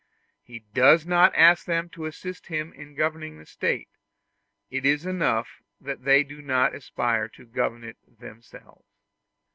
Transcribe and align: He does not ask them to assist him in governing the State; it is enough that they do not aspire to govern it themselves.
He 0.41 0.61
does 0.73 1.05
not 1.05 1.35
ask 1.35 1.63
them 1.65 1.87
to 1.89 2.07
assist 2.07 2.47
him 2.47 2.73
in 2.73 2.95
governing 2.95 3.37
the 3.37 3.45
State; 3.45 3.87
it 4.71 4.83
is 4.83 5.05
enough 5.05 5.61
that 5.79 6.05
they 6.05 6.23
do 6.23 6.41
not 6.41 6.73
aspire 6.73 7.29
to 7.29 7.45
govern 7.45 7.83
it 7.83 7.97
themselves. 8.19 8.87